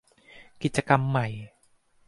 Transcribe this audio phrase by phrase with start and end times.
[0.61, 1.27] กิจกรรมใหม่